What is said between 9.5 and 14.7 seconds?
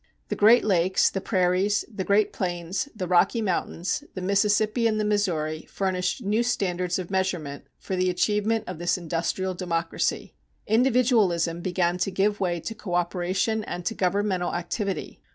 democracy. Individualism began to give way to coöperation and to governmental